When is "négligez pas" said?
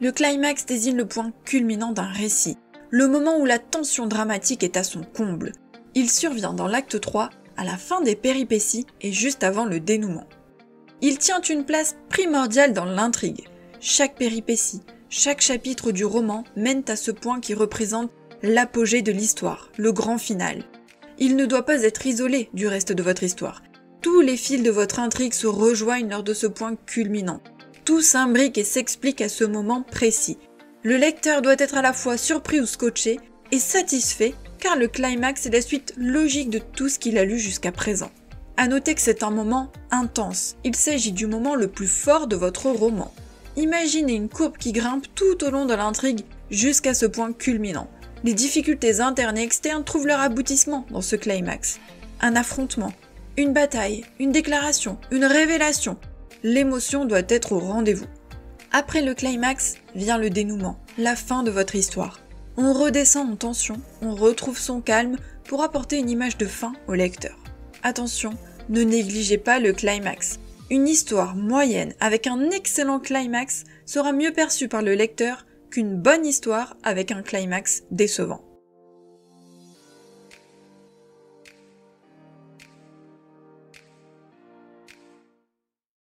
68.82-69.58